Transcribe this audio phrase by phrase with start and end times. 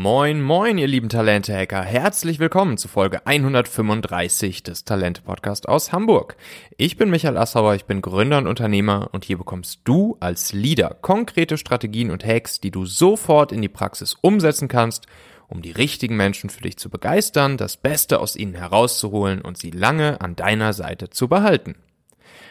[0.00, 1.82] Moin, moin, ihr lieben Talente-Hacker.
[1.82, 6.36] Herzlich willkommen zu Folge 135 des Talente-Podcast aus Hamburg.
[6.76, 10.96] Ich bin Michael Assauer, ich bin Gründer und Unternehmer und hier bekommst du als Leader
[11.00, 15.08] konkrete Strategien und Hacks, die du sofort in die Praxis umsetzen kannst,
[15.48, 19.72] um die richtigen Menschen für dich zu begeistern, das Beste aus ihnen herauszuholen und sie
[19.72, 21.74] lange an deiner Seite zu behalten.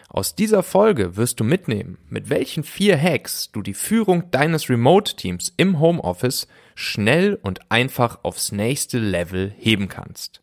[0.10, 5.54] Aus dieser Folge wirst du mitnehmen, mit welchen vier Hacks du die Führung deines Remote-Teams
[5.56, 10.42] im Homeoffice schnell und einfach aufs nächste Level heben kannst.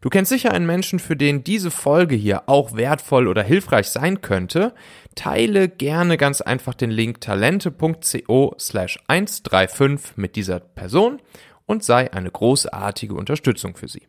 [0.00, 4.20] Du kennst sicher einen Menschen, für den diese Folge hier auch wertvoll oder hilfreich sein
[4.20, 4.74] könnte.
[5.14, 11.20] Teile gerne ganz einfach den Link talente.co slash 135 mit dieser Person
[11.66, 14.02] und sei eine großartige Unterstützung für sie.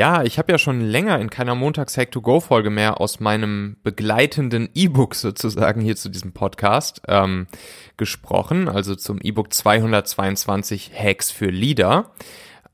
[0.00, 3.20] Ja, ich habe ja schon länger in keiner Montags Hack to Go Folge mehr aus
[3.20, 7.48] meinem begleitenden E-Book sozusagen hier zu diesem Podcast ähm,
[7.98, 12.12] gesprochen, also zum E-Book 222 Hacks für Leader.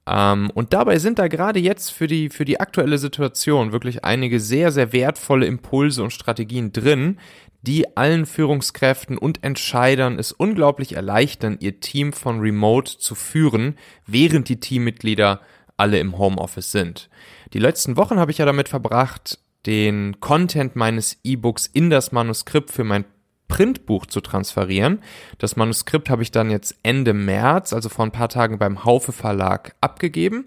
[0.06, 4.38] Ähm, und dabei sind da gerade jetzt für die für die aktuelle Situation wirklich einige
[4.38, 7.18] sehr sehr wertvolle Impulse und Strategien drin,
[7.62, 13.74] die allen Führungskräften und Entscheidern es unglaublich erleichtern, ihr Team von Remote zu führen,
[14.06, 15.40] während die Teammitglieder
[15.76, 17.08] alle im Homeoffice sind.
[17.52, 22.70] Die letzten Wochen habe ich ja damit verbracht, den Content meines E-Books in das Manuskript
[22.70, 23.04] für mein
[23.48, 25.02] Printbuch zu transferieren.
[25.38, 29.12] Das Manuskript habe ich dann jetzt Ende März, also vor ein paar Tagen beim Haufe
[29.12, 30.46] Verlag abgegeben.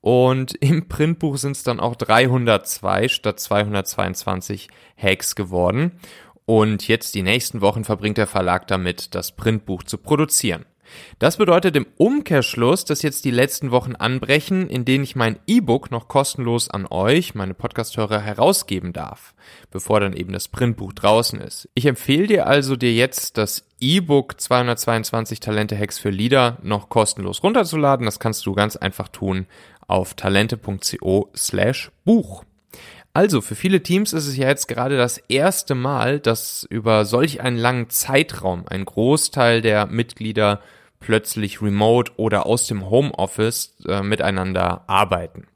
[0.00, 5.92] Und im Printbuch sind es dann auch 302 statt 222 Hacks geworden.
[6.44, 10.64] Und jetzt die nächsten Wochen verbringt der Verlag damit, das Printbuch zu produzieren.
[11.18, 15.90] Das bedeutet im Umkehrschluss, dass jetzt die letzten Wochen anbrechen, in denen ich mein E-Book
[15.90, 19.34] noch kostenlos an euch, meine Podcasthörer, herausgeben darf,
[19.70, 21.68] bevor dann eben das Printbuch draußen ist.
[21.74, 27.42] Ich empfehle dir also, dir jetzt das E-Book 222 Talente Hacks für Leader noch kostenlos
[27.42, 28.06] runterzuladen.
[28.06, 29.46] Das kannst du ganz einfach tun
[29.86, 32.44] auf talente.co slash Buch.
[33.16, 37.40] Also, für viele Teams ist es ja jetzt gerade das erste Mal, dass über solch
[37.40, 40.60] einen langen Zeitraum ein Großteil der Mitglieder
[41.06, 45.46] plötzlich remote oder aus dem Homeoffice äh, miteinander arbeiten.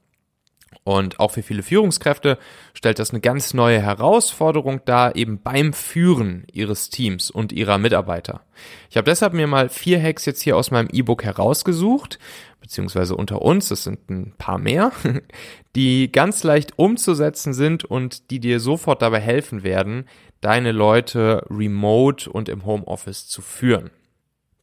[0.85, 2.37] Und auch für viele Führungskräfte
[2.73, 8.45] stellt das eine ganz neue Herausforderung dar, eben beim Führen ihres Teams und ihrer Mitarbeiter.
[8.89, 12.17] Ich habe deshalb mir mal vier Hacks jetzt hier aus meinem E-Book herausgesucht,
[12.61, 14.93] beziehungsweise unter uns, es sind ein paar mehr,
[15.75, 20.05] die ganz leicht umzusetzen sind und die dir sofort dabei helfen werden,
[20.39, 23.91] deine Leute remote und im Homeoffice zu führen.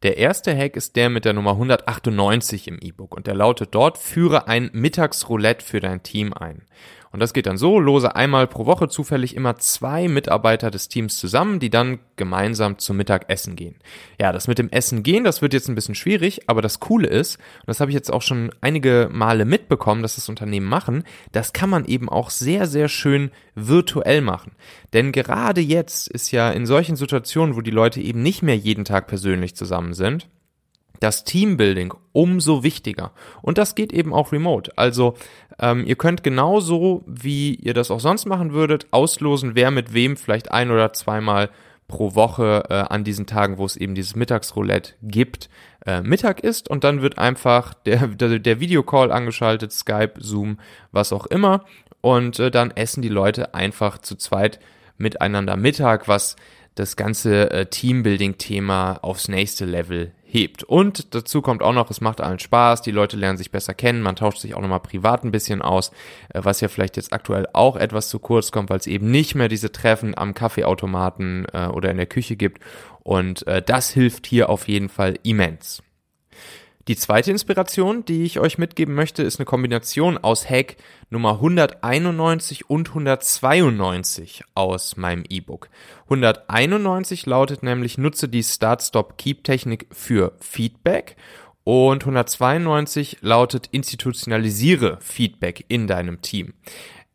[0.04, 3.98] Der erste Hack ist der mit der Nummer 198 im E-Book und der lautet dort,
[3.98, 6.62] führe ein Mittagsroulette für dein Team ein.
[7.10, 11.19] Und das geht dann so, lose einmal pro Woche zufällig immer zwei Mitarbeiter des Teams
[11.19, 13.76] zusammen, die dann gemeinsam zum Mittagessen gehen.
[14.20, 17.08] Ja, das mit dem Essen gehen, das wird jetzt ein bisschen schwierig, aber das Coole
[17.08, 21.04] ist, und das habe ich jetzt auch schon einige Male mitbekommen, dass das Unternehmen machen,
[21.32, 24.52] das kann man eben auch sehr, sehr schön virtuell machen.
[24.92, 28.84] Denn gerade jetzt ist ja in solchen Situationen, wo die Leute eben nicht mehr jeden
[28.84, 30.28] Tag persönlich zusammen sind,
[31.00, 33.12] das Teambuilding umso wichtiger.
[33.42, 34.76] Und das geht eben auch remote.
[34.76, 35.14] Also
[35.58, 40.16] ähm, ihr könnt genauso, wie ihr das auch sonst machen würdet, auslosen, wer mit wem
[40.16, 41.50] vielleicht ein oder zweimal
[41.88, 45.48] pro Woche äh, an diesen Tagen, wo es eben dieses Mittagsroulette gibt,
[45.86, 46.68] äh, Mittag ist.
[46.68, 50.60] Und dann wird einfach der, der, der Videocall angeschaltet, Skype, Zoom,
[50.92, 51.64] was auch immer.
[52.00, 54.60] Und äh, dann essen die Leute einfach zu zweit
[54.98, 56.36] miteinander Mittag, was
[56.74, 60.62] das ganze äh, Teambuilding-Thema aufs nächste Level hebt.
[60.62, 64.03] Und dazu kommt auch noch, es macht allen Spaß, die Leute lernen sich besser kennen,
[64.03, 65.91] man tauscht sich auch nochmal privat ein bisschen aus,
[66.28, 69.34] äh, was ja vielleicht jetzt aktuell auch etwas zu kurz kommt, weil es eben nicht
[69.34, 72.62] mehr diese Treffen am Kaffeeautomaten äh, oder in der Küche gibt.
[73.03, 75.83] Und äh, das hilft hier auf jeden Fall immens.
[76.88, 80.76] Die zweite Inspiration, die ich euch mitgeben möchte, ist eine Kombination aus Hack
[81.10, 85.68] Nummer 191 und 192 aus meinem E-Book.
[86.04, 91.16] 191 lautet nämlich, nutze die Start-Stop-Keep-Technik für Feedback
[91.62, 96.54] und 192 lautet, institutionalisiere Feedback in deinem Team.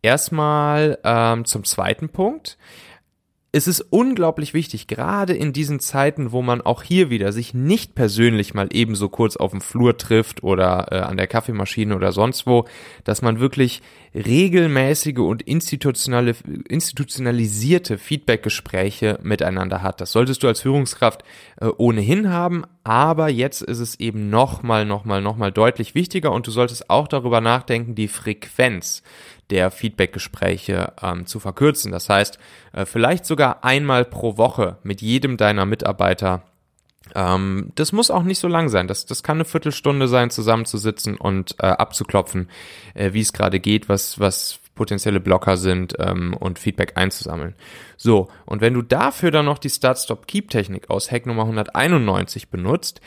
[0.04, 2.60] Erstmal ähm, zum zweiten Punkt
[3.56, 7.94] es ist unglaublich wichtig, gerade in diesen Zeiten, wo man auch hier wieder sich nicht
[7.94, 12.48] persönlich mal ebenso kurz auf dem Flur trifft oder äh, an der Kaffeemaschine oder sonst
[12.48, 12.66] wo,
[13.04, 13.84] dass man wirklich
[14.16, 16.36] regelmäßige und institutionale,
[16.68, 20.02] institutionalisierte Feedbackgespräche miteinander hat.
[20.02, 21.24] Das solltest du als Führungskraft
[21.62, 26.52] äh, ohnehin haben, aber jetzt ist es eben nochmal, nochmal, nochmal deutlich wichtiger und du
[26.52, 29.04] solltest auch darüber nachdenken, die Frequenz
[29.54, 31.92] der Feedbackgespräche ähm, zu verkürzen.
[31.92, 32.40] Das heißt,
[32.74, 36.42] äh, vielleicht sogar einmal pro Woche mit jedem deiner Mitarbeiter
[37.16, 38.88] ähm, das muss auch nicht so lang sein.
[38.88, 42.50] Das, das kann eine Viertelstunde sein, zusammenzusitzen und äh, abzuklopfen,
[42.94, 47.56] äh, wie es gerade geht, was, was potenzielle Blocker sind ähm, und Feedback einzusammeln.
[47.98, 53.02] So, und wenn du dafür dann noch die Start-Stop-Keep-Technik aus Hack Nummer 191 benutzt,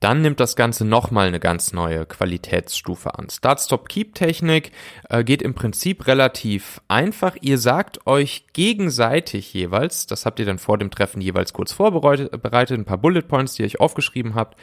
[0.00, 3.28] dann nimmt das Ganze nochmal eine ganz neue Qualitätsstufe an.
[3.28, 4.72] Start-Stop-Keep-Technik
[5.10, 7.36] äh, geht im Prinzip relativ einfach.
[7.42, 12.32] Ihr sagt euch gegenseitig jeweils, das habt ihr dann vor dem Treffen jeweils kurz vorbereitet,
[12.32, 14.58] ein paar Bullet Points, die ihr euch aufgeschrieben habt,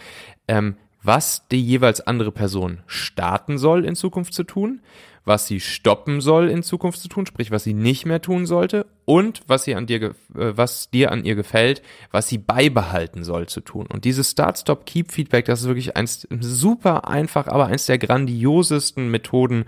[0.48, 4.82] ähm, was die jeweils andere Person starten soll in Zukunft zu tun,
[5.28, 8.86] was sie stoppen soll in Zukunft zu tun, sprich was sie nicht mehr tun sollte
[9.06, 11.82] und was sie an dir, äh, was dir an ihr gefällt,
[12.12, 13.88] was sie beibehalten soll zu tun.
[13.88, 17.98] Und dieses Start, Stop, Keep Feedback, das ist wirklich eins super einfach, aber eins der
[17.98, 19.66] grandiosesten Methoden,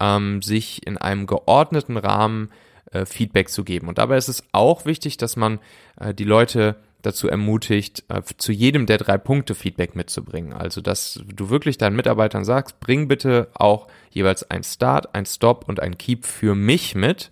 [0.00, 2.48] ähm, sich in einem geordneten Rahmen
[2.90, 3.88] äh, Feedback zu geben.
[3.88, 5.58] Und dabei ist es auch wichtig, dass man
[6.00, 10.52] äh, die Leute dazu ermutigt, äh, zu jedem der drei Punkte Feedback mitzubringen.
[10.52, 15.68] Also, dass du wirklich deinen Mitarbeitern sagst, bring bitte auch jeweils ein Start, ein Stop
[15.68, 17.30] und ein Keep für mich mit.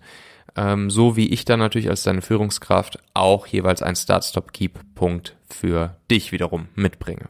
[0.55, 4.79] Ähm, so wie ich dann natürlich als deine Führungskraft auch jeweils ein Start, Stop, Keep
[4.95, 7.29] Punkt für dich wiederum mitbringe.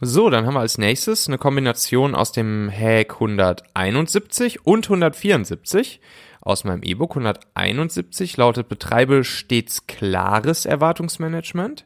[0.00, 6.00] So, dann haben wir als nächstes eine Kombination aus dem Hack 171 und 174
[6.48, 11.84] aus meinem E-Book 171 lautet Betreibe stets klares Erwartungsmanagement.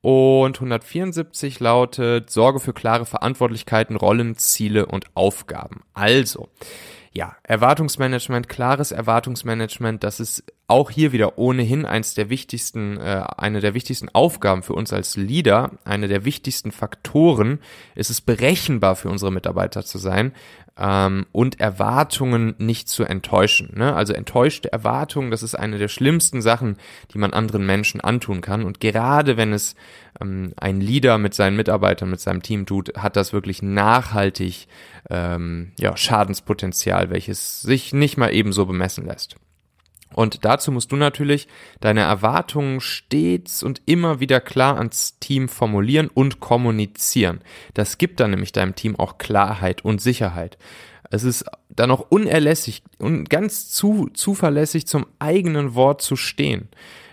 [0.00, 5.82] Und 174 lautet Sorge für klare Verantwortlichkeiten, Rollen, Ziele und Aufgaben.
[5.92, 6.48] Also,
[7.12, 13.60] ja, Erwartungsmanagement, klares Erwartungsmanagement, das ist auch hier wieder ohnehin eins der wichtigsten, äh, eine
[13.60, 17.58] der wichtigsten Aufgaben für uns als Leader, eine der wichtigsten Faktoren,
[17.96, 20.32] ist es berechenbar für unsere Mitarbeiter zu sein
[20.78, 23.72] ähm, und Erwartungen nicht zu enttäuschen.
[23.76, 23.94] Ne?
[23.94, 26.76] Also enttäuschte Erwartungen, das ist eine der schlimmsten Sachen,
[27.12, 28.64] die man anderen Menschen antun kann.
[28.64, 29.74] Und gerade wenn es
[30.20, 34.68] ähm, ein Leader mit seinen Mitarbeitern, mit seinem Team tut, hat das wirklich nachhaltig
[35.10, 39.36] ähm, ja, Schadenspotenzial, welches sich nicht mal ebenso bemessen lässt.
[40.14, 41.48] Und dazu musst du natürlich
[41.80, 47.40] deine Erwartungen stets und immer wieder klar ans Team formulieren und kommunizieren.
[47.74, 50.58] Das gibt dann nämlich deinem Team auch Klarheit und Sicherheit.
[51.10, 56.68] Es ist dann auch unerlässlich und ganz zu, zuverlässig zum eigenen Wort zu stehen.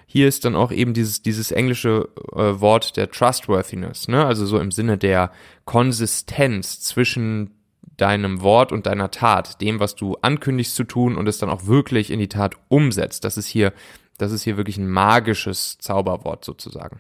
[0.06, 4.26] Hier ist dann auch eben dieses, dieses englische äh, Wort der Trustworthiness, ne?
[4.26, 5.32] also so im Sinne der
[5.66, 7.57] Konsistenz zwischen
[7.98, 11.66] deinem Wort und deiner Tat, dem, was du ankündigst zu tun und es dann auch
[11.66, 13.24] wirklich in die Tat umsetzt.
[13.24, 13.74] Das ist hier,
[14.18, 17.00] das ist hier wirklich ein magisches Zauberwort sozusagen.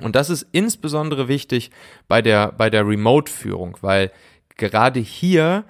[0.00, 1.70] Und das ist insbesondere wichtig
[2.06, 4.12] bei der, bei der Remote-Führung, weil
[4.56, 5.64] gerade hier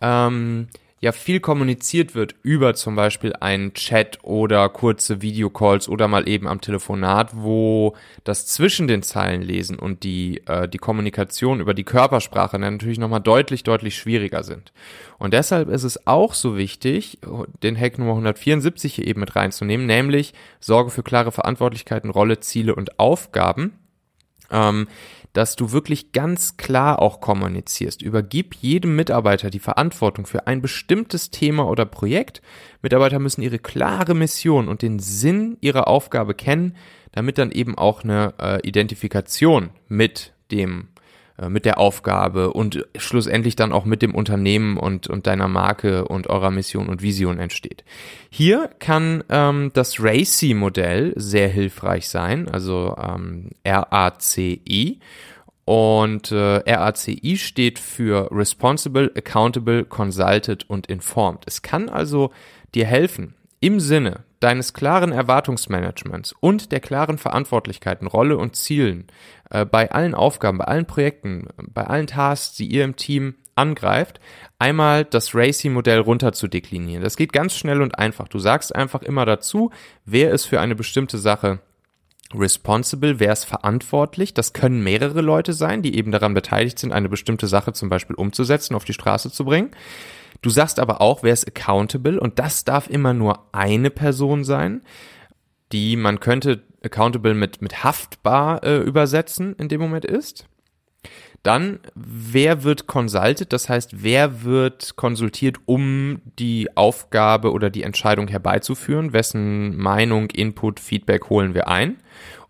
[0.00, 0.68] ähm,
[1.04, 6.48] ja viel kommuniziert wird über zum Beispiel einen Chat oder kurze Videocalls oder mal eben
[6.48, 11.84] am Telefonat, wo das zwischen den Zeilen lesen und die, äh, die Kommunikation über die
[11.84, 14.72] Körpersprache dann natürlich nochmal deutlich, deutlich schwieriger sind.
[15.18, 17.18] Und deshalb ist es auch so wichtig,
[17.62, 22.74] den Hack Nummer 174 hier eben mit reinzunehmen, nämlich Sorge für klare Verantwortlichkeiten, Rolle, Ziele
[22.74, 23.74] und Aufgaben.
[24.50, 24.88] Ähm,
[25.34, 28.00] dass du wirklich ganz klar auch kommunizierst.
[28.00, 32.40] Übergib jedem Mitarbeiter die Verantwortung für ein bestimmtes Thema oder Projekt.
[32.80, 36.76] Mitarbeiter müssen ihre klare Mission und den Sinn ihrer Aufgabe kennen,
[37.12, 40.88] damit dann eben auch eine äh, Identifikation mit dem
[41.36, 46.04] äh, mit der Aufgabe und schlussendlich dann auch mit dem Unternehmen und, und deiner Marke
[46.04, 47.82] und eurer Mission und Vision entsteht.
[48.30, 55.00] Hier kann ähm, das RACI-Modell sehr hilfreich sein, also ähm, RACI.
[55.64, 61.44] Und äh, RACI steht für Responsible, Accountable, Consulted und Informed.
[61.46, 62.32] Es kann also
[62.74, 69.06] dir helfen, im Sinne deines klaren Erwartungsmanagements und der klaren Verantwortlichkeiten, Rolle und Zielen
[69.48, 74.20] äh, bei allen Aufgaben, bei allen Projekten, bei allen Tasks, die ihr im Team angreift,
[74.58, 77.02] einmal das RACI-Modell runter zu deklinieren.
[77.02, 78.28] Das geht ganz schnell und einfach.
[78.28, 79.70] Du sagst einfach immer dazu,
[80.04, 81.60] wer ist für eine bestimmte Sache
[82.32, 84.34] responsible, wer ist verantwortlich.
[84.34, 88.16] Das können mehrere Leute sein, die eben daran beteiligt sind, eine bestimmte Sache zum Beispiel
[88.16, 89.70] umzusetzen, auf die Straße zu bringen.
[90.42, 94.82] Du sagst aber auch, wer ist accountable und das darf immer nur eine Person sein,
[95.72, 100.46] die man könnte accountable mit, mit haftbar äh, übersetzen in dem Moment ist.
[101.44, 103.52] Dann, wer wird consulted?
[103.52, 109.12] Das heißt, wer wird konsultiert, um die Aufgabe oder die Entscheidung herbeizuführen?
[109.12, 111.98] Wessen Meinung, Input, Feedback holen wir ein?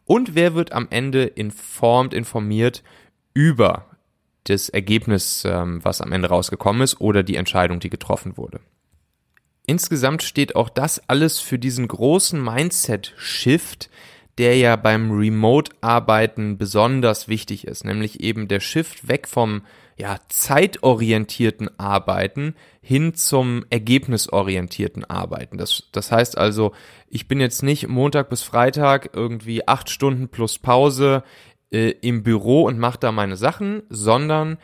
[0.04, 2.84] Und wer wird am Ende informed, informiert
[3.34, 3.86] über
[4.44, 8.60] das Ergebnis, ähm, was am Ende rausgekommen ist oder die Entscheidung, die getroffen wurde?
[9.66, 13.90] Insgesamt steht auch das alles für diesen großen Mindset-Shift,
[14.38, 19.62] der ja beim Remote-Arbeiten besonders wichtig ist, nämlich eben der Shift weg vom
[19.96, 25.56] ja, zeitorientierten Arbeiten hin zum ergebnisorientierten Arbeiten.
[25.56, 26.72] Das, das heißt also,
[27.08, 31.22] ich bin jetzt nicht Montag bis Freitag irgendwie acht Stunden plus Pause
[31.72, 34.58] äh, im Büro und mache da meine Sachen, sondern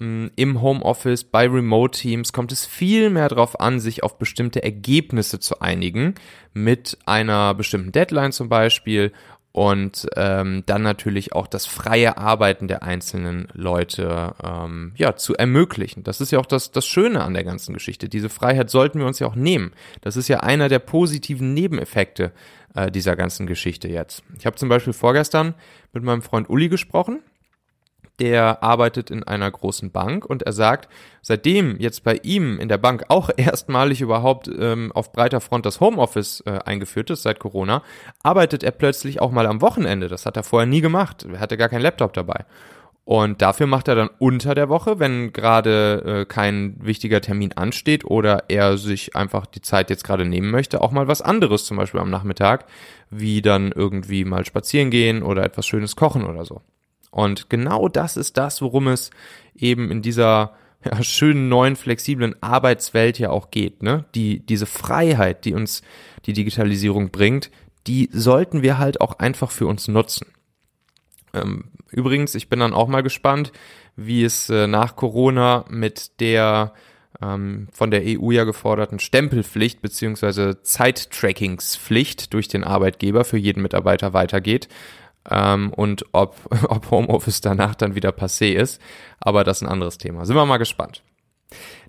[0.00, 5.60] im Homeoffice, bei Remote-Teams kommt es viel mehr darauf an, sich auf bestimmte Ergebnisse zu
[5.60, 6.14] einigen,
[6.54, 9.12] mit einer bestimmten Deadline zum Beispiel
[9.52, 16.02] und ähm, dann natürlich auch das freie Arbeiten der einzelnen Leute ähm, ja zu ermöglichen.
[16.02, 18.08] Das ist ja auch das, das Schöne an der ganzen Geschichte.
[18.08, 19.72] Diese Freiheit sollten wir uns ja auch nehmen.
[20.00, 22.32] Das ist ja einer der positiven Nebeneffekte
[22.74, 24.22] äh, dieser ganzen Geschichte jetzt.
[24.38, 25.54] Ich habe zum Beispiel vorgestern
[25.92, 27.20] mit meinem Freund Uli gesprochen
[28.20, 30.88] der arbeitet in einer großen Bank und er sagt,
[31.22, 35.80] seitdem jetzt bei ihm in der Bank auch erstmalig überhaupt ähm, auf breiter Front das
[35.80, 37.82] Homeoffice äh, eingeführt ist seit Corona,
[38.22, 40.08] arbeitet er plötzlich auch mal am Wochenende.
[40.08, 41.26] Das hat er vorher nie gemacht.
[41.32, 42.44] Er hatte gar keinen Laptop dabei.
[43.04, 48.04] Und dafür macht er dann unter der Woche, wenn gerade äh, kein wichtiger Termin ansteht
[48.04, 51.76] oder er sich einfach die Zeit jetzt gerade nehmen möchte, auch mal was anderes, zum
[51.76, 52.66] Beispiel am Nachmittag,
[53.10, 56.60] wie dann irgendwie mal spazieren gehen oder etwas Schönes kochen oder so.
[57.10, 59.10] Und genau das ist das, worum es
[59.54, 63.82] eben in dieser ja, schönen neuen flexiblen Arbeitswelt ja auch geht.
[63.82, 64.04] Ne?
[64.14, 65.82] Die, diese Freiheit, die uns
[66.26, 67.50] die Digitalisierung bringt,
[67.86, 70.26] die sollten wir halt auch einfach für uns nutzen.
[71.32, 73.52] Ähm, übrigens, ich bin dann auch mal gespannt,
[73.96, 76.72] wie es äh, nach Corona mit der
[77.20, 84.12] ähm, von der EU ja geforderten Stempelpflicht beziehungsweise Zeittrackingspflicht durch den Arbeitgeber für jeden Mitarbeiter
[84.12, 84.68] weitergeht
[85.28, 86.36] ähm, und ob,
[86.68, 88.80] ob Homeoffice danach dann wieder passé ist.
[89.20, 90.24] Aber das ist ein anderes Thema.
[90.24, 91.02] Sind wir mal gespannt.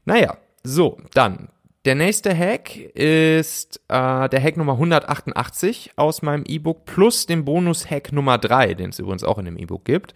[0.05, 1.49] Naja, so, dann.
[1.85, 8.11] Der nächste Hack ist äh, der Hack Nummer 188 aus meinem E-Book plus dem Bonus-Hack
[8.11, 10.13] Nummer 3, den es übrigens auch in dem E-Book gibt.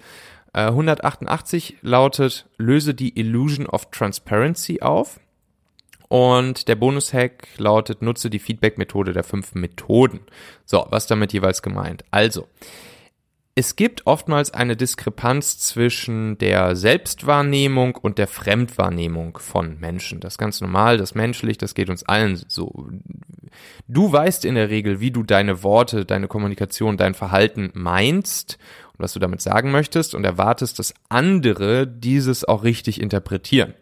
[0.54, 5.20] Äh, 188 lautet, löse die Illusion of Transparency auf.
[6.08, 10.20] Und der Bonus-Hack lautet, nutze die Feedback-Methode der fünf Methoden.
[10.66, 12.06] So, was damit jeweils gemeint?
[12.12, 12.48] Also,
[13.58, 20.20] es gibt oftmals eine Diskrepanz zwischen der Selbstwahrnehmung und der Fremdwahrnehmung von Menschen.
[20.20, 22.90] Das ist ganz normal, das ist menschlich, das geht uns allen so.
[23.88, 28.58] Du weißt in der Regel, wie du deine Worte, deine Kommunikation, dein Verhalten meinst
[28.98, 33.74] und was du damit sagen möchtest und erwartest, dass andere dieses auch richtig interpretieren.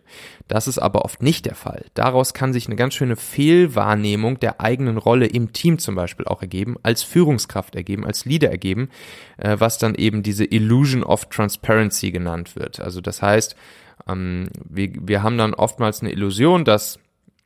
[0.48, 1.86] Das ist aber oft nicht der Fall.
[1.93, 6.41] Daraus kann sich eine ganz schöne Fehlwahrnehmung der eigenen Rolle im Team zum Beispiel auch
[6.41, 8.89] ergeben, als Führungskraft ergeben, als Leader ergeben,
[9.38, 12.79] äh, was dann eben diese Illusion of Transparency genannt wird.
[12.79, 13.55] Also das heißt,
[14.08, 17.00] ähm, wir, wir haben dann oftmals eine Illusion, dass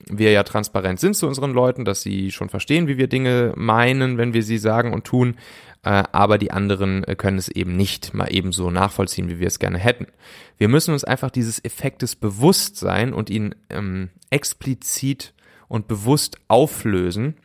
[0.10, 4.18] wir ja transparent sind zu unseren Leuten, dass sie schon verstehen, wie wir Dinge meinen,
[4.18, 5.36] wenn wir sie sagen und tun,
[5.84, 9.60] äh, aber die anderen äh, können es eben nicht mal ebenso nachvollziehen, wie wir es
[9.60, 10.08] gerne hätten.
[10.58, 15.34] Wir müssen uns einfach dieses Effektes bewusst sein und ihn ähm, explizit
[15.68, 17.36] und bewusst auflösen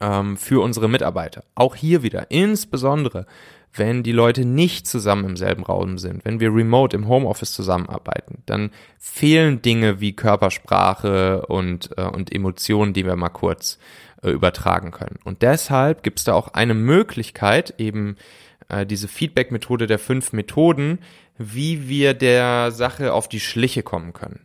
[0.00, 1.44] ähm, für unsere Mitarbeiter.
[1.54, 3.26] Auch hier wieder, insbesondere
[3.76, 8.42] wenn die Leute nicht zusammen im selben Raum sind, wenn wir remote im Homeoffice zusammenarbeiten,
[8.46, 13.78] dann fehlen Dinge wie Körpersprache und, äh, und Emotionen, die wir mal kurz
[14.22, 15.18] äh, übertragen können.
[15.24, 18.16] Und deshalb gibt es da auch eine Möglichkeit, eben
[18.68, 21.00] äh, diese Feedback-Methode der fünf Methoden,
[21.36, 24.40] wie wir der Sache auf die Schliche kommen können.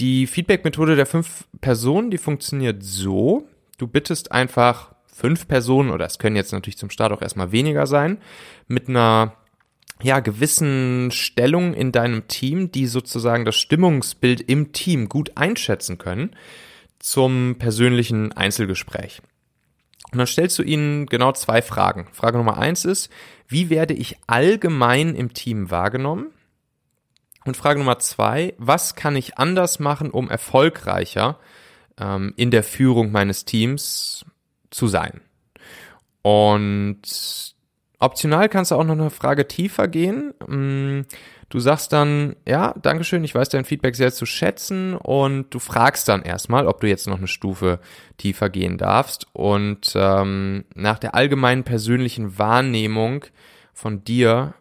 [0.00, 6.18] Die Feedback-Methode der fünf Personen, die funktioniert so, du bittest einfach fünf Personen, oder es
[6.18, 8.18] können jetzt natürlich zum Start auch erstmal weniger sein,
[8.68, 9.34] mit einer
[10.02, 16.34] ja, gewissen Stellung in deinem Team, die sozusagen das Stimmungsbild im Team gut einschätzen können,
[16.98, 19.20] zum persönlichen Einzelgespräch.
[20.10, 22.08] Und dann stellst du ihnen genau zwei Fragen.
[22.12, 23.10] Frage Nummer eins ist,
[23.46, 26.28] wie werde ich allgemein im Team wahrgenommen?
[27.44, 31.38] Und Frage Nummer zwei, was kann ich anders machen, um erfolgreicher
[31.98, 34.24] ähm, in der Führung meines Teams
[34.70, 35.20] zu sein.
[36.22, 37.02] Und
[37.98, 40.34] optional kannst du auch noch eine Frage tiefer gehen.
[40.46, 41.02] Mm,
[41.48, 46.08] du sagst dann, ja, Dankeschön, ich weiß dein Feedback sehr zu schätzen und du fragst
[46.08, 47.80] dann erstmal, ob du jetzt noch eine Stufe
[48.16, 49.26] tiefer gehen darfst.
[49.32, 53.24] Und ähm, nach der allgemeinen persönlichen Wahrnehmung
[53.72, 54.54] von dir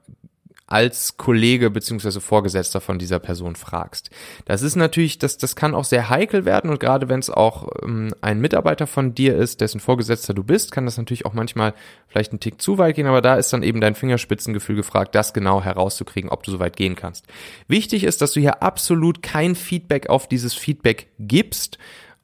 [0.69, 4.11] als Kollege beziehungsweise Vorgesetzter von dieser Person fragst.
[4.45, 7.67] Das ist natürlich, das, das kann auch sehr heikel werden und gerade wenn es auch
[7.83, 11.73] ähm, ein Mitarbeiter von dir ist, dessen Vorgesetzter du bist, kann das natürlich auch manchmal
[12.07, 15.33] vielleicht einen Tick zu weit gehen, aber da ist dann eben dein Fingerspitzengefühl gefragt, das
[15.33, 17.25] genau herauszukriegen, ob du so weit gehen kannst.
[17.67, 21.79] Wichtig ist, dass du hier absolut kein Feedback auf dieses Feedback gibst,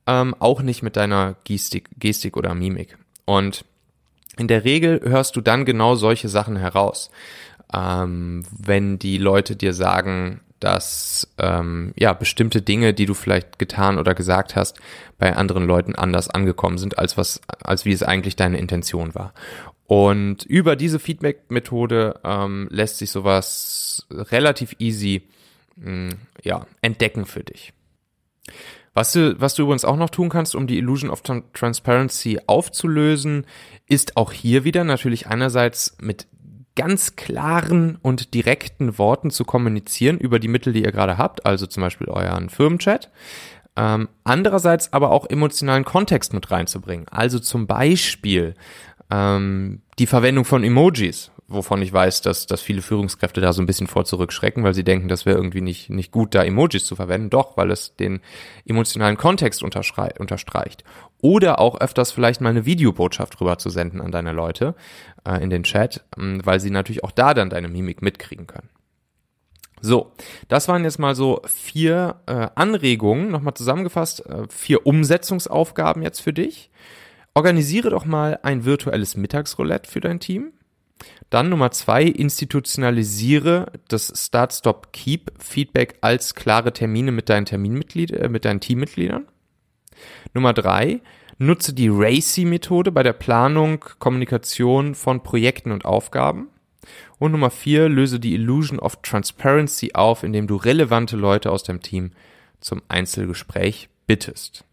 [0.05, 2.95] ähm, auch nicht mit deiner Gestik, Gestik oder Mimik.
[3.25, 3.65] Und
[4.37, 7.09] in der Regel hörst du dann genau solche Sachen heraus
[7.73, 13.99] ähm, wenn die Leute dir sagen, dass ähm, ja bestimmte Dinge, die du vielleicht getan
[13.99, 14.79] oder gesagt hast,
[15.17, 19.33] bei anderen Leuten anders angekommen sind, als was, als wie es eigentlich deine Intention war.
[19.87, 25.27] Und über diese Feedback-Methode ähm, lässt sich sowas relativ easy
[25.75, 26.09] mh, mm,
[26.43, 27.73] ja, entdecken für dich.
[28.95, 33.45] Was du, was du übrigens auch noch tun kannst, um die Illusion of Transparency aufzulösen,
[33.87, 36.27] ist auch hier wieder natürlich einerseits mit
[36.75, 41.67] ganz klaren und direkten Worten zu kommunizieren über die Mittel, die ihr gerade habt, also
[41.67, 43.09] zum Beispiel euren Firmenchat.
[43.77, 47.07] Ähm, andererseits aber auch emotionalen Kontext mit reinzubringen.
[47.09, 48.55] Also zum Beispiel
[49.11, 53.65] ähm, die Verwendung von Emojis, wovon ich weiß, dass, dass viele Führungskräfte da so ein
[53.65, 56.95] bisschen vor zurückschrecken, weil sie denken, das wäre irgendwie nicht, nicht gut, da Emojis zu
[56.95, 57.29] verwenden.
[57.29, 58.21] Doch, weil es den
[58.65, 60.83] emotionalen Kontext unterstreicht.
[61.21, 64.75] Oder auch öfters vielleicht mal eine Videobotschaft rüber zu senden an deine Leute
[65.27, 68.69] äh, in den Chat, ähm, weil sie natürlich auch da dann deine Mimik mitkriegen können.
[69.81, 70.13] So,
[70.47, 76.33] das waren jetzt mal so vier äh, Anregungen, nochmal zusammengefasst, äh, vier Umsetzungsaufgaben jetzt für
[76.33, 76.71] dich.
[77.35, 80.53] Organisiere doch mal ein virtuelles Mittagsroulette für dein Team.
[81.29, 88.21] Dann Nummer zwei, institutionalisiere das Start, Stop, Keep Feedback als klare Termine mit deinen Terminmitgliedern,
[88.21, 89.25] äh, mit deinen Teammitgliedern.
[90.33, 91.01] Nummer drei,
[91.37, 96.47] nutze die RACI-Methode bei der Planung, Kommunikation von Projekten und Aufgaben.
[97.17, 101.81] Und Nummer vier, löse die Illusion of Transparency auf, indem du relevante Leute aus deinem
[101.81, 102.11] Team
[102.59, 104.65] zum Einzelgespräch bittest.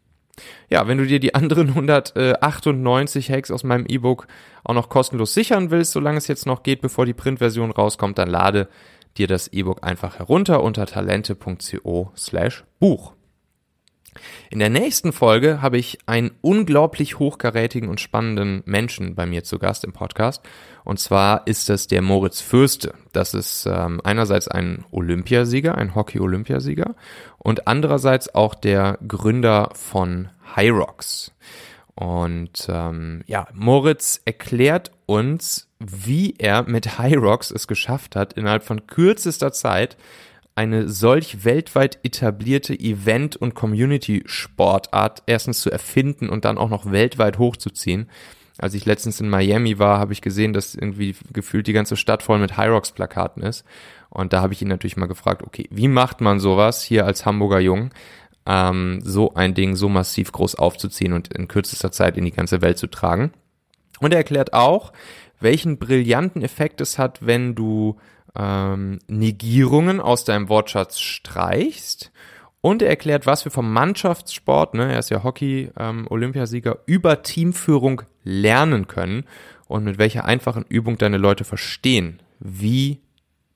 [0.71, 4.27] Ja, wenn du dir die anderen 198 Hacks aus meinem E-Book
[4.65, 8.29] auch noch kostenlos sichern willst, solange es jetzt noch geht, bevor die Printversion rauskommt, dann
[8.29, 8.69] lade
[9.19, 13.13] dir das E-Book einfach herunter unter talente.co slash Buch.
[14.51, 19.59] In der nächsten Folge habe ich einen unglaublich hochkarätigen und spannenden Menschen bei mir zu
[19.59, 20.43] Gast im Podcast.
[20.85, 22.95] Und zwar ist das der Moritz Fürste.
[23.13, 26.95] Das ist ähm, einerseits ein Olympiasieger, ein Hockey-Olympiasieger
[27.39, 31.33] und andererseits auch der Gründer von Hyrox.
[31.95, 38.87] Und ähm, ja, Moritz erklärt uns, wie er mit Hyrox es geschafft hat, innerhalb von
[38.87, 39.97] kürzester Zeit
[40.55, 47.39] eine solch weltweit etablierte Event- und Community-Sportart erstens zu erfinden und dann auch noch weltweit
[47.39, 48.09] hochzuziehen.
[48.59, 52.23] Als ich letztens in Miami war, habe ich gesehen, dass irgendwie gefühlt die ganze Stadt
[52.23, 53.65] voll mit Hyrox-Plakaten ist.
[54.11, 57.25] Und da habe ich ihn natürlich mal gefragt, okay, wie macht man sowas hier als
[57.25, 57.91] Hamburger Jung,
[58.45, 62.61] ähm, so ein Ding so massiv groß aufzuziehen und in kürzester Zeit in die ganze
[62.61, 63.33] Welt zu tragen?
[64.01, 64.93] Und er erklärt auch,
[65.41, 67.97] welchen brillanten Effekt es hat, wenn du
[68.39, 72.13] ähm, Negierungen aus deinem Wortschatz streichst.
[72.61, 78.03] Und er erklärt, was wir vom Mannschaftssport, ne, er ist ja Hockey-Olympiasieger, ähm, über Teamführung
[78.23, 79.25] lernen können
[79.67, 83.01] und mit welcher einfachen Übung deine Leute verstehen, wie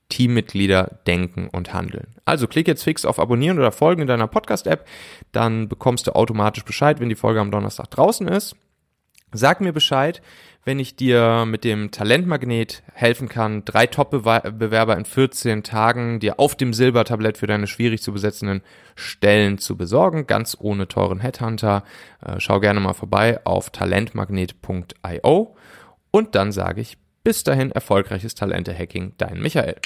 [0.09, 2.15] Teammitglieder denken und handeln.
[2.25, 4.87] Also klick jetzt fix auf Abonnieren oder Folgen in deiner Podcast-App,
[5.33, 8.57] dann bekommst du automatisch Bescheid, wenn die Folge am Donnerstag draußen ist.
[9.33, 10.23] Sag mir Bescheid,
[10.65, 16.55] wenn ich dir mit dem Talentmagnet helfen kann, drei Top-Bewerber in 14 Tagen dir auf
[16.55, 18.63] dem Silbertablett für deine schwierig zu besetzenden
[18.95, 21.83] Stellen zu besorgen, ganz ohne teuren Headhunter.
[22.25, 25.57] Äh, schau gerne mal vorbei auf talentmagnet.io
[26.13, 29.77] und dann sage ich bis dahin erfolgreiches Talente-Hacking, dein Michael.